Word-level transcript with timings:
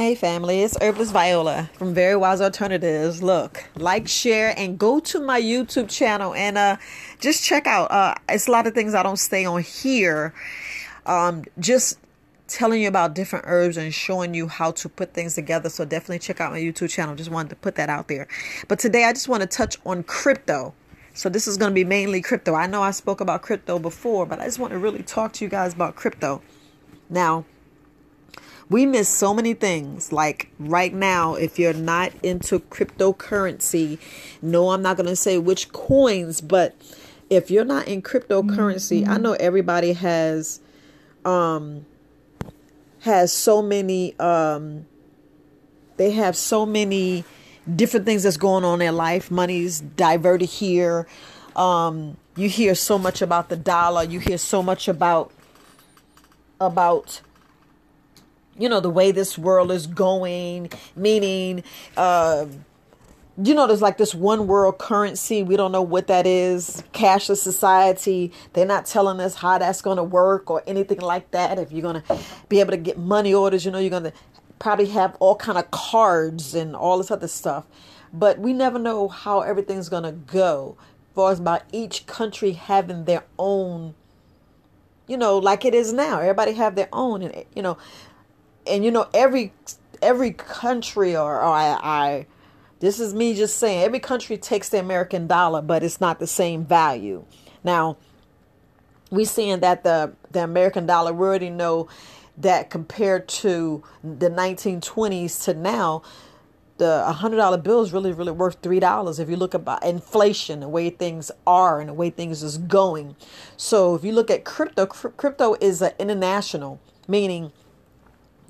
Hey 0.00 0.14
family, 0.14 0.62
it's 0.62 0.78
Herbalist 0.80 1.12
Viola 1.12 1.68
from 1.74 1.92
Very 1.92 2.16
Wise 2.16 2.40
Alternatives. 2.40 3.22
Look, 3.22 3.68
like, 3.76 4.08
share, 4.08 4.54
and 4.56 4.78
go 4.78 4.98
to 5.00 5.20
my 5.20 5.38
YouTube 5.38 5.90
channel 5.90 6.32
and 6.32 6.56
uh 6.56 6.78
just 7.18 7.44
check 7.44 7.66
out. 7.66 7.90
Uh 7.90 8.14
it's 8.26 8.48
a 8.48 8.50
lot 8.50 8.66
of 8.66 8.72
things 8.72 8.94
I 8.94 9.02
don't 9.02 9.18
stay 9.18 9.44
on 9.44 9.60
here. 9.60 10.32
Um 11.04 11.44
just 11.58 11.98
telling 12.48 12.80
you 12.80 12.88
about 12.88 13.14
different 13.14 13.44
herbs 13.46 13.76
and 13.76 13.92
showing 13.92 14.32
you 14.32 14.48
how 14.48 14.70
to 14.70 14.88
put 14.88 15.12
things 15.12 15.34
together. 15.34 15.68
So 15.68 15.84
definitely 15.84 16.20
check 16.20 16.40
out 16.40 16.50
my 16.50 16.58
YouTube 16.58 16.88
channel. 16.88 17.14
Just 17.14 17.30
wanted 17.30 17.50
to 17.50 17.56
put 17.56 17.74
that 17.74 17.90
out 17.90 18.08
there. 18.08 18.26
But 18.68 18.78
today 18.78 19.04
I 19.04 19.12
just 19.12 19.28
want 19.28 19.42
to 19.42 19.46
touch 19.46 19.76
on 19.84 20.02
crypto. 20.04 20.72
So 21.12 21.28
this 21.28 21.46
is 21.46 21.58
going 21.58 21.72
to 21.72 21.74
be 21.74 21.84
mainly 21.84 22.22
crypto. 22.22 22.54
I 22.54 22.66
know 22.66 22.82
I 22.82 22.92
spoke 22.92 23.20
about 23.20 23.42
crypto 23.42 23.78
before, 23.78 24.24
but 24.24 24.40
I 24.40 24.46
just 24.46 24.58
want 24.58 24.72
to 24.72 24.78
really 24.78 25.02
talk 25.02 25.34
to 25.34 25.44
you 25.44 25.50
guys 25.50 25.74
about 25.74 25.94
crypto. 25.94 26.40
Now, 27.10 27.44
we 28.70 28.86
miss 28.86 29.08
so 29.08 29.34
many 29.34 29.52
things. 29.52 30.12
Like 30.12 30.48
right 30.58 30.94
now, 30.94 31.34
if 31.34 31.58
you're 31.58 31.74
not 31.74 32.12
into 32.22 32.60
cryptocurrency, 32.60 33.98
no, 34.40 34.70
I'm 34.70 34.80
not 34.80 34.96
going 34.96 35.08
to 35.08 35.16
say 35.16 35.36
which 35.36 35.72
coins, 35.72 36.40
but 36.40 36.74
if 37.28 37.50
you're 37.50 37.64
not 37.64 37.88
in 37.88 38.00
cryptocurrency, 38.00 39.02
mm-hmm. 39.02 39.10
I 39.10 39.18
know 39.18 39.32
everybody 39.34 39.92
has 39.92 40.60
um 41.24 41.84
has 43.00 43.30
so 43.30 43.60
many 43.60 44.18
um 44.18 44.86
they 45.98 46.12
have 46.12 46.34
so 46.34 46.64
many 46.64 47.24
different 47.76 48.06
things 48.06 48.22
that's 48.22 48.38
going 48.38 48.64
on 48.64 48.74
in 48.74 48.78
their 48.78 48.92
life. 48.92 49.30
Money's 49.30 49.80
diverted 49.80 50.48
here. 50.48 51.06
Um 51.56 52.16
you 52.36 52.48
hear 52.48 52.74
so 52.74 52.98
much 52.98 53.20
about 53.20 53.48
the 53.50 53.56
dollar, 53.56 54.04
you 54.04 54.18
hear 54.18 54.38
so 54.38 54.62
much 54.62 54.88
about 54.88 55.30
about 56.58 57.20
you 58.60 58.68
know 58.68 58.78
the 58.78 58.90
way 58.90 59.10
this 59.10 59.38
world 59.38 59.72
is 59.72 59.86
going 59.86 60.70
meaning 60.94 61.64
uh, 61.96 62.46
you 63.42 63.54
know 63.54 63.66
there's 63.66 63.80
like 63.80 63.96
this 63.96 64.14
one 64.14 64.46
world 64.46 64.78
currency 64.78 65.42
we 65.42 65.56
don't 65.56 65.72
know 65.72 65.82
what 65.82 66.06
that 66.08 66.26
is 66.26 66.82
cashless 66.92 67.38
society 67.38 68.30
they're 68.52 68.66
not 68.66 68.84
telling 68.84 69.18
us 69.18 69.36
how 69.36 69.56
that's 69.56 69.80
going 69.80 69.96
to 69.96 70.04
work 70.04 70.50
or 70.50 70.62
anything 70.66 71.00
like 71.00 71.30
that. 71.30 71.58
If 71.58 71.72
you're 71.72 71.82
going 71.82 72.02
to 72.02 72.18
be 72.48 72.60
able 72.60 72.72
to 72.72 72.76
get 72.76 72.98
money 72.98 73.32
orders 73.32 73.64
you 73.64 73.70
know 73.70 73.78
you're 73.78 73.90
going 73.90 74.04
to 74.04 74.12
probably 74.58 74.86
have 74.86 75.16
all 75.20 75.36
kind 75.36 75.56
of 75.56 75.70
cards 75.70 76.54
and 76.54 76.76
all 76.76 76.98
this 76.98 77.10
other 77.10 77.28
stuff. 77.28 77.64
But 78.12 78.38
we 78.38 78.52
never 78.52 78.78
know 78.78 79.08
how 79.08 79.40
everything's 79.40 79.88
going 79.88 80.02
to 80.02 80.12
go 80.12 80.76
as 80.80 81.14
far 81.14 81.32
as 81.32 81.40
about 81.40 81.62
each 81.72 82.06
country 82.06 82.52
having 82.52 83.04
their 83.04 83.24
own 83.38 83.94
you 85.06 85.16
know 85.16 85.38
like 85.38 85.64
it 85.64 85.74
is 85.74 85.92
now. 85.92 86.20
Everybody 86.20 86.52
have 86.52 86.74
their 86.74 86.88
own 86.92 87.22
and 87.22 87.44
you 87.54 87.62
know 87.62 87.78
and 88.66 88.84
you 88.84 88.90
know 88.90 89.08
every 89.14 89.52
every 90.02 90.32
country 90.32 91.16
or, 91.16 91.36
or 91.36 91.44
I, 91.44 91.78
I 91.82 92.26
this 92.80 92.98
is 92.98 93.12
me 93.12 93.34
just 93.34 93.56
saying 93.56 93.82
every 93.82 94.00
country 94.00 94.38
takes 94.38 94.70
the 94.70 94.80
American 94.80 95.26
dollar, 95.26 95.60
but 95.60 95.82
it's 95.82 96.00
not 96.00 96.18
the 96.18 96.26
same 96.26 96.64
value. 96.64 97.24
Now 97.62 97.98
we 99.10 99.24
seeing 99.24 99.60
that 99.60 99.84
the 99.84 100.12
the 100.30 100.42
American 100.42 100.86
dollar 100.86 101.12
we 101.12 101.26
already 101.26 101.50
know 101.50 101.88
that 102.38 102.70
compared 102.70 103.28
to 103.28 103.82
the 104.02 104.30
1920s 104.30 105.44
to 105.44 105.54
now 105.54 106.02
the 106.78 107.04
$100 107.06 107.62
bill 107.62 107.82
is 107.82 107.92
really 107.92 108.12
really 108.12 108.32
worth 108.32 108.62
$3 108.62 109.20
if 109.20 109.28
you 109.28 109.36
look 109.36 109.52
about 109.52 109.84
inflation 109.84 110.60
the 110.60 110.68
way 110.68 110.88
things 110.88 111.30
are 111.46 111.80
and 111.80 111.90
the 111.90 111.94
way 111.94 112.08
things 112.08 112.42
is 112.42 112.56
going 112.56 113.14
so 113.56 113.94
if 113.94 114.04
you 114.04 114.12
look 114.12 114.30
at 114.30 114.44
crypto 114.44 114.86
crypto 114.86 115.56
is 115.60 115.82
an 115.82 115.92
international 115.98 116.80
meaning 117.06 117.52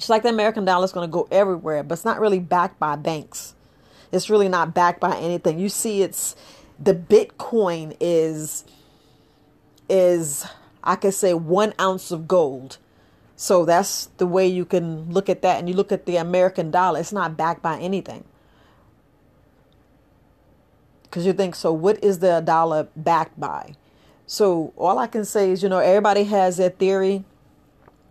just 0.00 0.08
like 0.08 0.22
the 0.22 0.30
American 0.30 0.64
dollar 0.64 0.86
is 0.86 0.92
going 0.92 1.06
to 1.06 1.12
go 1.12 1.28
everywhere, 1.30 1.82
but 1.82 1.92
it's 1.92 2.06
not 2.06 2.20
really 2.20 2.40
backed 2.40 2.80
by 2.80 2.96
banks. 2.96 3.54
It's 4.10 4.30
really 4.30 4.48
not 4.48 4.72
backed 4.74 4.98
by 4.98 5.14
anything. 5.18 5.58
You 5.58 5.68
see, 5.68 6.00
it's 6.00 6.34
the 6.78 6.94
Bitcoin 6.94 7.94
is 8.00 8.64
is 9.90 10.46
I 10.83 10.96
could 10.96 11.12
say 11.12 11.34
one 11.34 11.74
ounce 11.78 12.10
of 12.10 12.27
gold. 12.27 12.78
So 13.36 13.66
that's 13.66 14.06
the 14.16 14.27
way 14.27 14.46
you 14.46 14.64
can 14.64 15.10
look 15.10 15.28
at 15.28 15.42
that. 15.42 15.58
And 15.58 15.68
you 15.68 15.74
look 15.74 15.92
at 15.92 16.06
the 16.06 16.16
American 16.16 16.70
dollar, 16.70 17.00
it's 17.00 17.12
not 17.12 17.36
backed 17.36 17.62
by 17.62 17.78
anything. 17.78 18.24
Because 21.02 21.27
you 21.27 21.34
think, 21.34 21.55
so 21.55 21.72
what 21.72 22.02
is 22.02 22.20
the 22.20 22.40
dollar 22.40 22.89
backed 22.96 23.39
by? 23.39 23.74
So 24.27 24.72
all 24.77 24.98
I 24.98 25.08
can 25.08 25.27
say 25.27 25.50
is, 25.50 25.62
you 25.62 25.68
know, 25.68 25.78
everybody 25.78 26.24
has 26.24 26.56
their 26.56 26.70
theory 26.70 27.24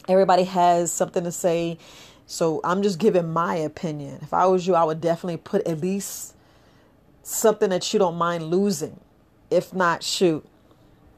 Everybody 0.10 0.44
has 0.44 0.92
something 0.92 1.24
to 1.24 1.32
say. 1.32 1.78
So 2.26 2.62
I'm 2.64 2.84
just 2.84 3.00
giving 3.00 3.32
my 3.32 3.56
opinion. 3.56 4.20
If 4.22 4.34
I 4.34 4.48
was 4.48 4.68
you, 4.68 4.76
I 4.76 4.84
would 4.84 5.02
definitely 5.02 5.38
put 5.38 5.66
at 5.68 5.82
least 5.82 6.36
something 7.24 7.70
that 7.70 7.94
you 7.94 8.00
don't 8.00 8.18
mind 8.18 8.46
losing. 8.46 9.00
If 9.52 9.74
not, 9.74 10.04
shoot. 10.04 10.46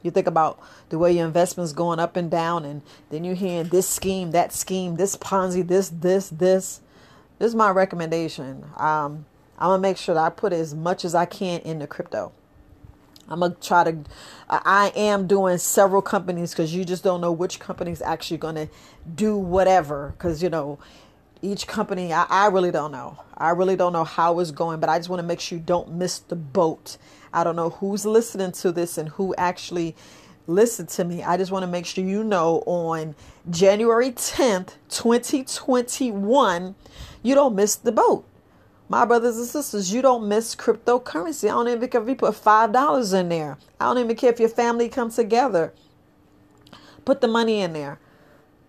You 0.02 0.10
think 0.10 0.26
about 0.26 0.60
the 0.90 0.98
way 0.98 1.12
your 1.12 1.26
investments 1.26 1.72
going 1.72 2.00
up 2.00 2.16
and 2.16 2.30
down, 2.30 2.64
and 2.64 2.82
then 3.10 3.24
you're 3.24 3.34
hearing 3.34 3.68
this 3.68 3.88
scheme, 3.88 4.32
that 4.32 4.52
scheme, 4.52 4.96
this 4.96 5.16
Ponzi, 5.16 5.66
this, 5.66 5.88
this, 5.88 6.28
this. 6.28 6.80
This 7.38 7.48
is 7.48 7.54
my 7.54 7.70
recommendation. 7.70 8.64
Um, 8.76 9.26
I'm 9.58 9.68
gonna 9.68 9.78
make 9.80 9.96
sure 9.96 10.14
that 10.14 10.20
I 10.24 10.30
put 10.30 10.52
as 10.52 10.74
much 10.74 11.04
as 11.04 11.14
I 11.14 11.24
can 11.24 11.60
into 11.60 11.86
crypto. 11.86 12.32
I'm 13.28 13.40
gonna 13.40 13.56
try 13.60 13.84
to. 13.84 13.98
I 14.48 14.92
am 14.94 15.26
doing 15.26 15.58
several 15.58 16.02
companies 16.02 16.50
because 16.50 16.74
you 16.74 16.84
just 16.84 17.04
don't 17.04 17.20
know 17.20 17.32
which 17.32 17.60
company 17.60 17.90
is 17.90 18.02
actually 18.02 18.38
gonna 18.38 18.68
do 19.14 19.36
whatever. 19.36 20.14
Because 20.16 20.42
you 20.42 20.50
know, 20.50 20.78
each 21.40 21.66
company, 21.66 22.12
I, 22.12 22.26
I 22.28 22.46
really 22.48 22.70
don't 22.70 22.92
know. 22.92 23.18
I 23.36 23.50
really 23.50 23.76
don't 23.76 23.92
know 23.92 24.04
how 24.04 24.38
it's 24.38 24.50
going, 24.50 24.80
but 24.80 24.88
I 24.88 24.98
just 24.98 25.08
want 25.08 25.20
to 25.20 25.26
make 25.26 25.40
sure 25.40 25.58
you 25.58 25.64
don't 25.64 25.92
miss 25.92 26.18
the 26.18 26.36
boat. 26.36 26.96
I 27.32 27.44
don't 27.44 27.56
know 27.56 27.70
who's 27.70 28.04
listening 28.04 28.52
to 28.52 28.72
this 28.72 28.98
and 28.98 29.08
who 29.10 29.34
actually 29.36 29.96
listen 30.46 30.86
to 30.86 31.04
me. 31.04 31.22
I 31.22 31.36
just 31.36 31.50
want 31.50 31.62
to 31.62 31.66
make 31.66 31.86
sure 31.86 32.04
you 32.04 32.24
know 32.24 32.62
on 32.66 33.14
January 33.50 34.10
10th, 34.10 34.74
2021, 34.88 36.74
you 37.22 37.34
don't 37.34 37.54
miss 37.54 37.76
the 37.76 37.92
boat. 37.92 38.24
My 38.92 39.06
brothers 39.06 39.38
and 39.38 39.46
sisters, 39.46 39.90
you 39.90 40.02
don't 40.02 40.28
miss 40.28 40.54
cryptocurrency. 40.54 41.44
I 41.44 41.52
don't 41.52 41.66
even 41.66 41.88
care 41.88 42.02
if 42.02 42.08
you 42.10 42.14
put 42.14 42.34
$5 42.34 43.18
in 43.18 43.30
there. 43.30 43.56
I 43.80 43.86
don't 43.86 43.96
even 43.96 44.14
care 44.14 44.30
if 44.30 44.38
your 44.38 44.50
family 44.50 44.90
comes 44.90 45.16
together. 45.16 45.72
Put 47.06 47.22
the 47.22 47.26
money 47.26 47.62
in 47.62 47.72
there. 47.72 47.98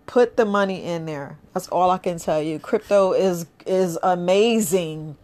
Put 0.06 0.38
the 0.38 0.46
money 0.46 0.82
in 0.82 1.04
there. 1.04 1.36
That's 1.52 1.68
all 1.68 1.90
I 1.90 1.98
can 1.98 2.18
tell 2.18 2.40
you. 2.40 2.58
Crypto 2.58 3.12
is 3.12 3.44
is 3.66 3.98
amazing. 4.02 5.18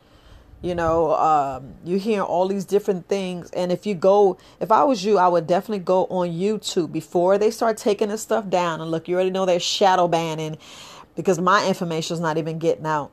You 0.60 0.74
know, 0.74 1.14
um, 1.14 1.76
you 1.82 1.98
hear 1.98 2.20
all 2.20 2.46
these 2.46 2.66
different 2.66 3.08
things. 3.08 3.50
And 3.52 3.72
if 3.72 3.86
you 3.86 3.94
go, 3.94 4.36
if 4.60 4.70
I 4.70 4.84
was 4.84 5.02
you, 5.02 5.16
I 5.16 5.28
would 5.28 5.46
definitely 5.46 5.82
go 5.82 6.04
on 6.08 6.28
YouTube 6.28 6.92
before 6.92 7.38
they 7.38 7.50
start 7.50 7.78
taking 7.78 8.10
this 8.10 8.20
stuff 8.20 8.50
down. 8.50 8.82
And 8.82 8.90
look, 8.90 9.08
you 9.08 9.14
already 9.14 9.30
know 9.30 9.46
they're 9.46 9.60
shadow 9.60 10.08
banning 10.08 10.58
because 11.16 11.40
my 11.40 11.66
information 11.66 12.12
is 12.12 12.20
not 12.20 12.36
even 12.36 12.58
getting 12.58 12.84
out 12.84 13.12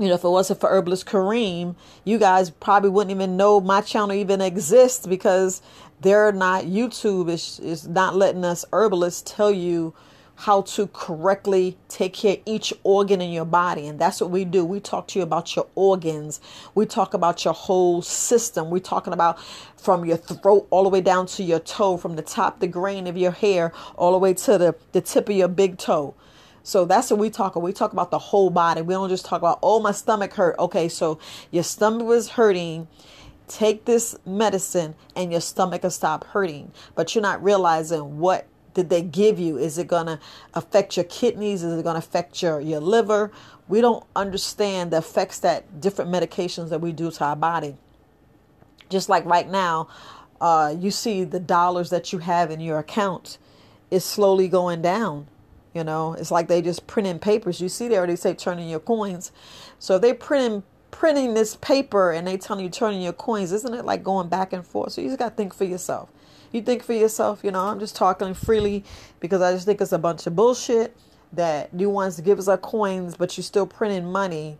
you 0.00 0.08
know, 0.08 0.14
if 0.14 0.24
it 0.24 0.28
wasn't 0.28 0.60
for 0.60 0.70
Herbalist 0.70 1.06
Kareem, 1.06 1.74
you 2.04 2.18
guys 2.18 2.50
probably 2.50 2.88
wouldn't 2.90 3.14
even 3.14 3.36
know 3.36 3.60
my 3.60 3.82
channel 3.82 4.12
even 4.14 4.40
exists 4.40 5.06
because 5.06 5.60
they're 6.00 6.32
not 6.32 6.64
YouTube 6.64 7.28
is 7.28 7.60
is 7.60 7.86
not 7.86 8.16
letting 8.16 8.44
us 8.44 8.64
herbalists 8.72 9.22
tell 9.30 9.50
you 9.50 9.94
how 10.36 10.62
to 10.62 10.86
correctly 10.86 11.76
take 11.88 12.14
care 12.14 12.32
of 12.32 12.40
each 12.46 12.72
organ 12.82 13.20
in 13.20 13.30
your 13.30 13.44
body. 13.44 13.86
And 13.86 13.98
that's 13.98 14.22
what 14.22 14.30
we 14.30 14.46
do. 14.46 14.64
We 14.64 14.80
talk 14.80 15.06
to 15.08 15.18
you 15.18 15.22
about 15.22 15.54
your 15.54 15.66
organs. 15.74 16.40
We 16.74 16.86
talk 16.86 17.12
about 17.12 17.44
your 17.44 17.52
whole 17.52 18.00
system. 18.00 18.70
We're 18.70 18.78
talking 18.78 19.12
about 19.12 19.38
from 19.76 20.06
your 20.06 20.16
throat 20.16 20.66
all 20.70 20.84
the 20.84 20.88
way 20.88 21.02
down 21.02 21.26
to 21.26 21.42
your 21.42 21.58
toe, 21.58 21.98
from 21.98 22.16
the 22.16 22.22
top, 22.22 22.60
the 22.60 22.66
grain 22.66 23.06
of 23.06 23.18
your 23.18 23.32
hair, 23.32 23.74
all 23.96 24.12
the 24.12 24.18
way 24.18 24.32
to 24.32 24.56
the, 24.56 24.74
the 24.92 25.02
tip 25.02 25.28
of 25.28 25.36
your 25.36 25.48
big 25.48 25.76
toe. 25.76 26.14
So 26.70 26.84
that's 26.84 27.10
what 27.10 27.18
we 27.18 27.30
talk 27.30 27.56
about. 27.56 27.64
We 27.64 27.72
talk 27.72 27.92
about 27.92 28.12
the 28.12 28.18
whole 28.20 28.48
body. 28.48 28.80
We 28.80 28.94
don't 28.94 29.08
just 29.08 29.24
talk 29.24 29.40
about, 29.40 29.58
oh, 29.60 29.80
my 29.80 29.90
stomach 29.90 30.34
hurt. 30.34 30.56
Okay, 30.56 30.88
so 30.88 31.18
your 31.50 31.64
stomach 31.64 32.06
was 32.06 32.28
hurting. 32.28 32.86
Take 33.48 33.86
this 33.86 34.14
medicine 34.24 34.94
and 35.16 35.32
your 35.32 35.40
stomach 35.40 35.82
will 35.82 35.90
stop 35.90 36.22
hurting. 36.28 36.70
But 36.94 37.12
you're 37.12 37.22
not 37.22 37.42
realizing 37.42 38.20
what 38.20 38.46
did 38.74 38.88
they 38.88 39.02
give 39.02 39.40
you? 39.40 39.58
Is 39.58 39.78
it 39.78 39.88
going 39.88 40.06
to 40.06 40.20
affect 40.54 40.96
your 40.96 41.02
kidneys? 41.06 41.64
Is 41.64 41.76
it 41.76 41.82
going 41.82 41.94
to 41.94 42.06
affect 42.06 42.40
your, 42.40 42.60
your 42.60 42.78
liver? 42.78 43.32
We 43.66 43.80
don't 43.80 44.06
understand 44.14 44.92
the 44.92 44.98
effects 44.98 45.40
that 45.40 45.80
different 45.80 46.12
medications 46.12 46.68
that 46.68 46.80
we 46.80 46.92
do 46.92 47.10
to 47.10 47.24
our 47.24 47.34
body. 47.34 47.78
Just 48.88 49.08
like 49.08 49.24
right 49.24 49.50
now, 49.50 49.88
uh, 50.40 50.72
you 50.78 50.92
see 50.92 51.24
the 51.24 51.40
dollars 51.40 51.90
that 51.90 52.12
you 52.12 52.20
have 52.20 52.48
in 52.52 52.60
your 52.60 52.78
account 52.78 53.38
is 53.90 54.04
slowly 54.04 54.46
going 54.46 54.82
down 54.82 55.26
you 55.74 55.84
know, 55.84 56.14
it's 56.14 56.30
like 56.30 56.48
they 56.48 56.62
just 56.62 56.86
printing 56.86 57.18
papers. 57.20 57.60
You 57.60 57.68
see 57.68 57.88
they 57.88 58.16
say 58.16 58.34
turning 58.34 58.68
your 58.68 58.80
coins. 58.80 59.32
So 59.78 59.98
they 59.98 60.12
printing 60.14 60.64
printing 60.90 61.34
this 61.34 61.56
paper 61.56 62.12
and 62.12 62.26
they 62.26 62.36
telling 62.36 62.64
you 62.64 62.70
turning 62.70 63.02
your 63.02 63.12
coins. 63.14 63.52
Isn't 63.52 63.74
it 63.74 63.84
like 63.84 64.02
going 64.04 64.28
back 64.28 64.52
and 64.52 64.66
forth? 64.66 64.92
So 64.92 65.00
you 65.02 65.08
just 65.08 65.18
got 65.20 65.30
to 65.30 65.34
think 65.36 65.54
for 65.54 65.64
yourself. 65.64 66.10
You 66.52 66.62
think 66.62 66.82
for 66.82 66.94
yourself, 66.94 67.40
you 67.44 67.52
know, 67.52 67.60
I'm 67.60 67.80
just 67.80 67.96
talking 67.96 68.34
freely 68.34 68.84
because 69.20 69.42
I 69.42 69.52
just 69.52 69.66
think 69.66 69.80
it's 69.80 69.92
a 69.92 69.98
bunch 69.98 70.26
of 70.26 70.36
bullshit. 70.36 70.96
that 71.32 71.70
you 71.76 71.90
want 71.90 72.14
to 72.14 72.22
give 72.22 72.38
us 72.38 72.48
our 72.48 72.58
coins, 72.58 73.16
but 73.16 73.36
you're 73.36 73.44
still 73.44 73.66
printing 73.66 74.10
money. 74.10 74.58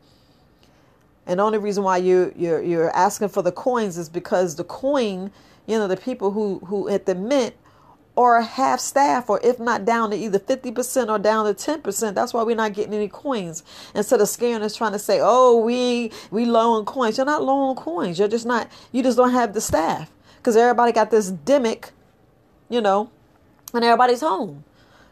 And 1.26 1.40
the 1.40 1.44
only 1.44 1.58
reason 1.58 1.84
why 1.84 1.98
you 1.98 2.32
you're 2.36 2.62
you're 2.62 2.96
asking 2.96 3.30
for 3.30 3.42
the 3.42 3.52
coins 3.52 3.98
is 3.98 4.08
because 4.08 4.56
the 4.56 4.64
coin, 4.64 5.32
you 5.66 5.78
know, 5.78 5.88
the 5.88 5.96
people 5.96 6.32
who 6.32 6.60
who 6.66 6.88
at 6.88 7.06
the 7.06 7.14
mint 7.14 7.54
or 8.16 8.36
a 8.36 8.44
half 8.44 8.80
staff, 8.80 9.30
or 9.30 9.40
if 9.42 9.58
not 9.58 9.84
down 9.84 10.10
to 10.10 10.16
either 10.16 10.38
50% 10.38 11.08
or 11.08 11.18
down 11.18 11.46
to 11.46 11.54
10%. 11.54 12.14
That's 12.14 12.34
why 12.34 12.42
we're 12.42 12.56
not 12.56 12.74
getting 12.74 12.92
any 12.92 13.08
coins. 13.08 13.62
Instead 13.94 14.20
of 14.20 14.28
scaring 14.28 14.62
us 14.62 14.76
trying 14.76 14.92
to 14.92 14.98
say, 14.98 15.20
oh, 15.22 15.58
we 15.58 16.12
we 16.30 16.44
low 16.44 16.72
on 16.72 16.84
coins. 16.84 17.16
You're 17.16 17.26
not 17.26 17.42
low 17.42 17.70
on 17.70 17.76
coins. 17.76 18.18
You're 18.18 18.28
just 18.28 18.46
not, 18.46 18.68
you 18.92 19.02
just 19.02 19.16
don't 19.16 19.32
have 19.32 19.54
the 19.54 19.60
staff. 19.60 20.10
Because 20.36 20.56
everybody 20.56 20.92
got 20.92 21.10
this 21.10 21.30
demic, 21.30 21.90
you 22.68 22.80
know, 22.80 23.10
and 23.74 23.84
everybody's 23.84 24.20
home 24.20 24.64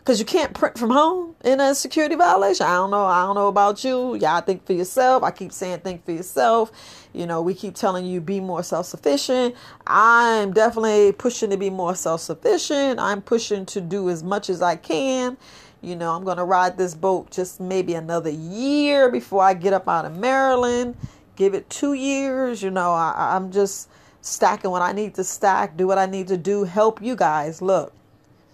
because 0.09 0.21
you 0.21 0.25
can't 0.25 0.55
print 0.55 0.79
from 0.79 0.89
home 0.89 1.37
in 1.45 1.61
a 1.61 1.75
security 1.75 2.15
violation. 2.15 2.65
I 2.65 2.77
don't 2.77 2.91
know. 2.91 3.05
I 3.05 3.27
don't 3.27 3.35
know 3.35 3.49
about 3.49 3.85
you. 3.85 4.15
Y'all 4.15 4.41
think 4.41 4.65
for 4.65 4.73
yourself. 4.73 5.23
I 5.23 5.31
keep 5.31 5.53
saying 5.53 5.81
think 5.81 6.03
for 6.07 6.13
yourself. 6.13 6.73
You 7.13 7.27
know, 7.27 7.43
we 7.43 7.53
keep 7.53 7.75
telling 7.75 8.07
you 8.07 8.19
be 8.23 8.41
more 8.41 8.63
self 8.63 8.87
sufficient. 8.87 9.55
I'm 9.87 10.55
definitely 10.55 11.13
pushing 11.13 11.51
to 11.51 11.59
be 11.59 11.69
more 11.69 11.95
self 11.95 12.23
sufficient. 12.23 12.99
I'm 12.99 13.21
pushing 13.21 13.67
to 13.67 13.83
do 13.83 14.09
as 14.09 14.23
much 14.23 14.49
as 14.49 14.63
I 14.63 14.77
can. 14.77 15.37
You 15.83 15.95
know, 15.95 16.17
I'm 16.17 16.25
going 16.25 16.39
to 16.39 16.45
ride 16.45 16.79
this 16.79 16.95
boat 16.95 17.31
just 17.31 17.61
maybe 17.61 17.93
another 17.93 18.31
year 18.31 19.11
before 19.11 19.43
I 19.43 19.53
get 19.53 19.75
up 19.75 19.91
out 19.91 20.07
of 20.07 20.17
Maryland. 20.17 20.97
Give 21.37 21.53
it 21.53 21.69
two 21.69 21.93
years. 21.93 22.63
You 22.63 22.71
know, 22.71 22.93
I, 22.93 23.37
I'm 23.37 23.53
just 23.53 23.91
stacking 24.23 24.71
what 24.71 24.81
I 24.81 24.93
need 24.93 25.17
to 25.17 25.25
stack, 25.25 25.77
do 25.77 25.87
what 25.87 25.99
I 25.99 26.07
need 26.07 26.29
to 26.29 26.39
do, 26.39 26.65
help 26.65 27.03
you 27.03 27.15
guys. 27.15 27.61
Look, 27.61 27.93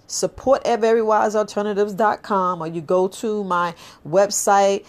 support 0.06 0.64
at 0.66 0.80
verywisealternatives.com 0.80 2.62
or 2.62 2.66
you 2.66 2.80
go 2.80 3.08
to 3.08 3.44
my 3.44 3.74
website 4.06 4.84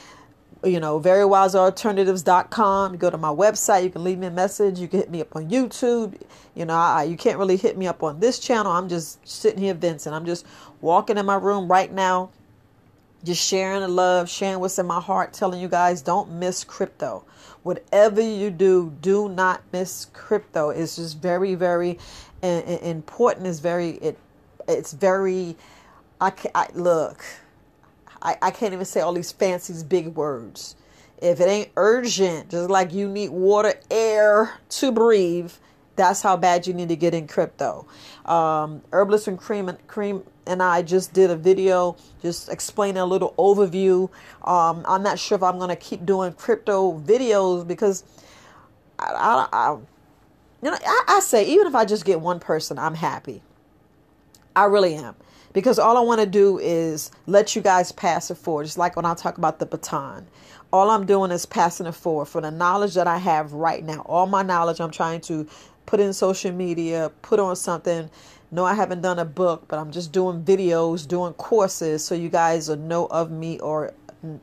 you 0.63 0.79
know 0.79 1.00
verywisealternatives.com 1.00 2.94
you 2.94 2.97
go 2.97 3.09
to 3.09 3.17
my 3.17 3.29
website 3.29 3.83
you 3.83 3.89
can 3.89 4.03
leave 4.03 4.17
me 4.17 4.27
a 4.27 4.31
message 4.31 4.79
you 4.79 4.88
can 4.88 5.00
hit 5.00 5.09
me 5.09 5.21
up 5.21 5.35
on 5.35 5.50
youtube. 5.50 6.19
You 6.53 6.65
know 6.65 6.73
I, 6.73 7.03
you 7.03 7.17
can't 7.17 7.38
really 7.38 7.57
hit 7.57 7.77
me 7.77 7.88
up 7.88 8.03
on 8.03 8.19
this 8.19 8.39
channel. 8.39 8.71
I'm 8.71 8.89
just 8.89 9.25
sitting 9.27 9.59
here 9.59 9.73
venting. 9.73 10.13
I'm 10.13 10.25
just 10.25 10.45
walking 10.81 11.18
in 11.18 11.25
my 11.25 11.35
room 11.35 11.69
right 11.69 11.91
now 11.91 12.31
just 13.23 13.45
sharing 13.45 13.81
the 13.81 13.88
love 13.88 14.29
sharing 14.29 14.59
what's 14.59 14.77
in 14.77 14.85
my 14.85 15.01
heart 15.01 15.33
telling 15.33 15.59
you 15.59 15.68
guys 15.68 16.01
don't 16.01 16.31
miss 16.31 16.63
crypto. 16.63 17.23
Whatever 17.63 18.21
you 18.21 18.51
do 18.51 18.94
do 19.01 19.29
not 19.29 19.61
miss 19.73 20.06
crypto. 20.13 20.69
It's 20.69 20.95
just 20.95 21.19
very 21.19 21.56
very 21.56 22.00
important. 22.41 23.47
It's 23.47 23.59
very 23.59 23.91
it 23.97 24.18
it's 24.67 24.94
very 24.94 25.56
I, 26.19 26.31
I 26.53 26.67
look 26.73 27.23
I, 28.21 28.38
I 28.41 28.51
can't 28.51 28.73
even 28.73 28.85
say 28.85 29.01
all 29.01 29.13
these 29.13 29.31
fancy 29.31 29.73
big 29.83 30.07
words 30.09 30.75
if 31.21 31.39
it 31.39 31.47
ain't 31.47 31.71
urgent 31.77 32.50
just 32.50 32.69
like 32.69 32.94
you 32.94 33.07
need 33.07 33.29
water 33.29 33.73
air 33.89 34.59
to 34.69 34.91
breathe 34.91 35.51
that's 35.95 36.21
how 36.21 36.35
bad 36.35 36.67
you 36.67 36.73
need 36.73 36.89
to 36.89 36.95
get 36.95 37.13
in 37.13 37.27
crypto 37.27 37.88
um, 38.25 38.81
herbalist 38.91 39.27
and 39.27 39.39
Kareem 39.39 39.69
and 39.69 39.88
Kareem 39.88 40.23
and 40.47 40.62
I 40.62 40.81
just 40.81 41.13
did 41.13 41.29
a 41.29 41.35
video 41.35 41.95
just 42.21 42.50
explaining 42.50 42.97
a 42.97 43.06
little 43.06 43.33
overview. 43.38 44.09
Um, 44.44 44.83
I'm 44.88 45.03
not 45.03 45.19
sure 45.19 45.35
if 45.35 45.44
I'm 45.44 45.57
going 45.57 45.69
to 45.69 45.75
keep 45.75 46.06
doing 46.06 46.33
crypto 46.33 47.00
videos 47.00 47.68
because 47.68 48.03
I, 49.00 49.47
I, 49.51 49.57
I 49.57 49.71
you 50.61 50.71
know, 50.71 50.77
I, 50.85 51.03
I, 51.07 51.19
say 51.19 51.45
even 51.47 51.68
if 51.68 51.75
I 51.75 51.85
just 51.85 52.06
get 52.06 52.21
one 52.21 52.39
person, 52.39 52.79
I'm 52.79 52.95
happy. 52.95 53.41
I 54.56 54.66
really 54.66 54.96
am. 54.96 55.16
Because 55.54 55.80
all 55.80 55.98
I 55.98 56.02
want 56.02 56.19
to 56.19 56.28
do 56.28 56.60
is 56.60 57.12
let 57.28 57.56
you 57.56 57.62
guys 57.62 57.92
pass 57.92 58.30
it 58.30 58.36
forward. 58.36 58.66
Just 58.66 58.78
like 58.78 58.96
when 58.96 59.06
I 59.06 59.13
talk 59.13 59.38
about 59.38 59.60
the 59.60 59.66
baton. 59.66 60.28
All 60.74 60.90
I'm 60.90 61.06
doing 61.06 61.31
is 61.31 61.46
passing 61.46 61.86
it 61.86 61.94
forward 61.94 62.25
for 62.25 62.42
the 62.42 62.52
knowledge 62.52 62.96
that 62.96 63.07
I 63.07 63.18
have 63.18 63.54
right 63.54 63.84
now. 63.84 64.02
All 64.02 64.28
my 64.28 64.44
knowledge 64.44 64.81
I'm 64.81 64.92
trying 64.92 65.22
to 65.22 65.48
put 65.86 66.02
in 66.02 66.12
social 66.12 66.52
media, 66.52 67.12
put 67.22 67.40
on 67.40 67.56
something. 67.56 68.10
No, 68.52 68.66
I 68.66 68.74
haven't 68.74 69.02
done 69.02 69.19
a 69.19 69.25
book, 69.25 69.66
but 69.68 69.80
I'm 69.80 69.92
just 69.92 70.12
doing 70.12 70.44
videos, 70.44 71.07
doing 71.07 71.34
courses 71.34 72.04
so 72.04 72.16
you 72.16 72.30
guys 72.30 72.68
will 72.68 72.78
know 72.78 73.06
of 73.06 73.31
me 73.31 73.60
or 73.60 73.94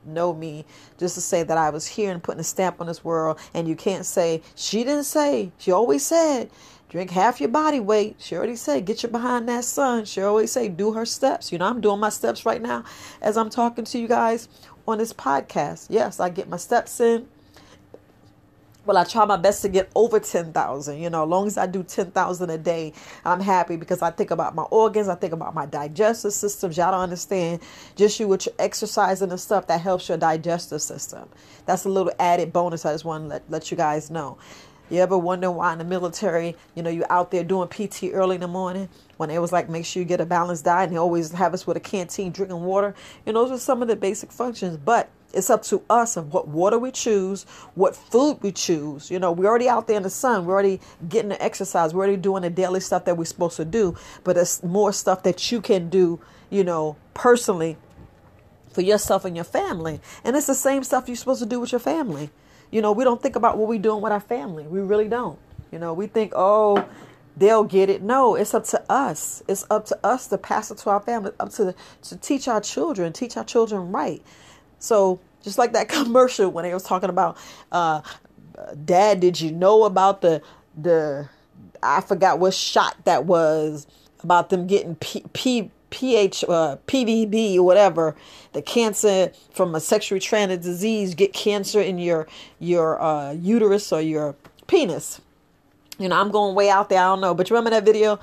know 0.06 0.32
me 0.32 0.64
just 0.98 1.14
to 1.16 1.20
say 1.20 1.42
that 1.42 1.58
I 1.58 1.70
was 1.70 1.86
here 1.86 2.12
and 2.12 2.22
putting 2.22 2.40
a 2.40 2.44
stamp 2.44 2.80
on 2.80 2.86
this 2.86 3.04
world. 3.04 3.38
And 3.52 3.68
you 3.68 3.76
can't 3.76 4.06
say, 4.06 4.42
she 4.54 4.84
didn't 4.84 5.04
say, 5.04 5.52
she 5.58 5.72
always 5.72 6.06
said. 6.06 6.50
Drink 6.92 7.10
half 7.10 7.40
your 7.40 7.48
body 7.48 7.80
weight. 7.80 8.16
She 8.18 8.36
already 8.36 8.54
said, 8.54 8.84
get 8.84 9.02
you 9.02 9.08
behind 9.08 9.48
that 9.48 9.64
sun. 9.64 10.04
She 10.04 10.20
always 10.20 10.52
say, 10.52 10.68
do 10.68 10.92
her 10.92 11.06
steps. 11.06 11.50
You 11.50 11.56
know, 11.56 11.64
I'm 11.64 11.80
doing 11.80 11.98
my 11.98 12.10
steps 12.10 12.44
right 12.44 12.60
now 12.60 12.84
as 13.22 13.38
I'm 13.38 13.48
talking 13.48 13.86
to 13.86 13.98
you 13.98 14.06
guys 14.06 14.46
on 14.86 14.98
this 14.98 15.10
podcast. 15.10 15.86
Yes, 15.88 16.20
I 16.20 16.28
get 16.28 16.50
my 16.50 16.58
steps 16.58 17.00
in. 17.00 17.26
Well, 18.84 18.98
I 18.98 19.04
try 19.04 19.24
my 19.24 19.38
best 19.38 19.62
to 19.62 19.70
get 19.70 19.90
over 19.94 20.20
10,000. 20.20 21.00
You 21.00 21.08
know, 21.08 21.22
as 21.22 21.28
long 21.30 21.46
as 21.46 21.56
I 21.56 21.66
do 21.66 21.82
10,000 21.82 22.50
a 22.50 22.58
day, 22.58 22.92
I'm 23.24 23.40
happy 23.40 23.76
because 23.76 24.02
I 24.02 24.10
think 24.10 24.30
about 24.30 24.54
my 24.54 24.64
organs. 24.64 25.08
I 25.08 25.14
think 25.14 25.32
about 25.32 25.54
my 25.54 25.64
digestive 25.64 26.34
systems. 26.34 26.76
Y'all 26.76 26.90
don't 26.90 27.00
understand. 27.00 27.62
Just 27.96 28.20
you 28.20 28.28
with 28.28 28.44
your 28.44 28.54
exercising 28.58 29.30
and 29.30 29.40
stuff 29.40 29.66
that 29.68 29.80
helps 29.80 30.10
your 30.10 30.18
digestive 30.18 30.82
system. 30.82 31.26
That's 31.64 31.86
a 31.86 31.88
little 31.88 32.12
added 32.18 32.52
bonus 32.52 32.84
I 32.84 32.92
just 32.92 33.06
want 33.06 33.24
to 33.24 33.28
let, 33.28 33.50
let 33.50 33.70
you 33.70 33.78
guys 33.78 34.10
know. 34.10 34.36
You 34.92 35.00
ever 35.00 35.16
wonder 35.16 35.50
why 35.50 35.72
in 35.72 35.78
the 35.78 35.86
military, 35.86 36.54
you 36.74 36.82
know, 36.82 36.90
you 36.90 37.06
out 37.08 37.30
there 37.30 37.42
doing 37.42 37.66
PT 37.66 38.10
early 38.12 38.34
in 38.34 38.42
the 38.42 38.46
morning 38.46 38.90
when 39.16 39.30
it 39.30 39.40
was 39.40 39.50
like, 39.50 39.70
make 39.70 39.86
sure 39.86 40.02
you 40.02 40.06
get 40.06 40.20
a 40.20 40.26
balanced 40.26 40.66
diet 40.66 40.88
and 40.88 40.92
they 40.92 40.98
always 40.98 41.32
have 41.32 41.54
us 41.54 41.66
with 41.66 41.78
a 41.78 41.80
canteen 41.80 42.30
drinking 42.30 42.62
water. 42.62 42.94
You 43.24 43.32
know, 43.32 43.42
those 43.42 43.58
are 43.58 43.62
some 43.62 43.80
of 43.80 43.88
the 43.88 43.96
basic 43.96 44.30
functions. 44.30 44.76
But 44.76 45.08
it's 45.32 45.48
up 45.48 45.62
to 45.62 45.82
us 45.88 46.18
of 46.18 46.34
what 46.34 46.46
water 46.46 46.78
we 46.78 46.90
choose, 46.90 47.44
what 47.74 47.96
food 47.96 48.42
we 48.42 48.52
choose. 48.52 49.10
You 49.10 49.18
know, 49.18 49.32
we're 49.32 49.48
already 49.48 49.66
out 49.66 49.86
there 49.86 49.96
in 49.96 50.02
the 50.02 50.10
sun. 50.10 50.44
We're 50.44 50.52
already 50.52 50.78
getting 51.08 51.30
the 51.30 51.42
exercise. 51.42 51.94
We're 51.94 52.00
already 52.00 52.18
doing 52.18 52.42
the 52.42 52.50
daily 52.50 52.80
stuff 52.80 53.06
that 53.06 53.16
we're 53.16 53.24
supposed 53.24 53.56
to 53.56 53.64
do. 53.64 53.96
But 54.24 54.36
it's 54.36 54.62
more 54.62 54.92
stuff 54.92 55.22
that 55.22 55.50
you 55.50 55.62
can 55.62 55.88
do, 55.88 56.20
you 56.50 56.64
know, 56.64 56.96
personally 57.14 57.78
for 58.74 58.82
yourself 58.82 59.24
and 59.24 59.36
your 59.36 59.46
family. 59.46 60.02
And 60.22 60.36
it's 60.36 60.48
the 60.48 60.54
same 60.54 60.84
stuff 60.84 61.08
you're 61.08 61.16
supposed 61.16 61.40
to 61.40 61.48
do 61.48 61.60
with 61.60 61.72
your 61.72 61.78
family. 61.78 62.28
You 62.72 62.82
know, 62.82 62.90
we 62.90 63.04
don't 63.04 63.22
think 63.22 63.36
about 63.36 63.58
what 63.58 63.68
we're 63.68 63.78
doing 63.78 64.02
with 64.02 64.12
our 64.12 64.20
family. 64.20 64.64
We 64.64 64.80
really 64.80 65.06
don't. 65.06 65.38
You 65.70 65.78
know, 65.78 65.92
we 65.92 66.06
think, 66.08 66.32
oh, 66.34 66.84
they'll 67.36 67.64
get 67.64 67.88
it. 67.88 68.02
No, 68.02 68.34
it's 68.34 68.54
up 68.54 68.64
to 68.64 68.82
us. 68.90 69.42
It's 69.46 69.64
up 69.70 69.84
to 69.86 69.98
us 70.02 70.26
to 70.28 70.38
pass 70.38 70.70
it 70.70 70.78
to 70.78 70.90
our 70.90 71.00
family, 71.00 71.32
up 71.38 71.50
to 71.52 71.74
to 72.02 72.16
teach 72.16 72.48
our 72.48 72.60
children, 72.60 73.12
teach 73.12 73.36
our 73.36 73.44
children 73.44 73.92
right. 73.92 74.22
So 74.78 75.20
just 75.42 75.58
like 75.58 75.72
that 75.72 75.88
commercial 75.90 76.50
when 76.50 76.64
they 76.64 76.74
was 76.74 76.82
talking 76.82 77.10
about, 77.10 77.36
uh, 77.70 78.00
Dad, 78.84 79.20
did 79.20 79.40
you 79.40 79.52
know 79.52 79.84
about 79.84 80.22
the 80.22 80.42
the 80.76 81.28
I 81.82 82.00
forgot 82.00 82.38
what 82.38 82.54
shot 82.54 82.96
that 83.04 83.26
was 83.26 83.86
about 84.22 84.50
them 84.50 84.66
getting 84.66 84.94
P, 84.96 85.24
P 85.32 85.70
PH, 85.92 86.44
uh, 86.48 86.76
PVB, 86.88 87.60
whatever, 87.60 88.16
the 88.54 88.62
cancer 88.62 89.30
from 89.52 89.74
a 89.74 89.80
sexually 89.80 90.18
transmitted 90.18 90.62
disease, 90.62 91.14
get 91.14 91.32
cancer 91.32 91.80
in 91.80 91.98
your 91.98 92.26
your 92.58 93.00
uh, 93.00 93.32
uterus 93.32 93.92
or 93.92 94.00
your 94.00 94.34
penis. 94.66 95.20
You 95.98 96.08
know, 96.08 96.18
I'm 96.18 96.32
going 96.32 96.56
way 96.56 96.70
out 96.70 96.88
there. 96.88 96.98
I 96.98 97.08
don't 97.08 97.20
know, 97.20 97.34
but 97.34 97.48
you 97.48 97.54
remember 97.54 97.70
that 97.70 97.84
video? 97.84 98.18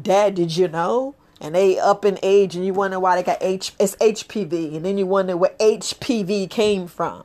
Dad, 0.00 0.34
did 0.34 0.56
you 0.56 0.68
know? 0.68 1.14
And 1.40 1.54
they 1.54 1.78
up 1.78 2.04
in 2.04 2.18
age, 2.22 2.54
and 2.54 2.66
you 2.66 2.74
wonder 2.74 3.00
why 3.00 3.16
they 3.16 3.22
got 3.22 3.38
H. 3.40 3.72
It's 3.78 3.96
HPV, 3.96 4.76
and 4.76 4.84
then 4.84 4.98
you 4.98 5.06
wonder 5.06 5.36
where 5.36 5.54
HPV 5.60 6.50
came 6.50 6.86
from. 6.86 7.24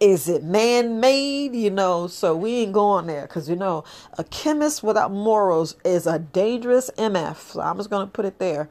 Is 0.00 0.28
it 0.28 0.42
man 0.42 1.00
made? 1.00 1.54
You 1.54 1.70
know, 1.70 2.06
so 2.06 2.34
we 2.34 2.56
ain't 2.56 2.72
going 2.72 3.06
there 3.06 3.22
because 3.22 3.48
you 3.48 3.56
know, 3.56 3.84
a 4.16 4.24
chemist 4.24 4.82
without 4.82 5.12
morals 5.12 5.76
is 5.84 6.06
a 6.06 6.18
dangerous 6.18 6.90
MF. 6.96 7.52
So 7.52 7.60
I'm 7.60 7.76
just 7.76 7.90
gonna 7.90 8.06
put 8.06 8.24
it 8.24 8.38
there 8.38 8.68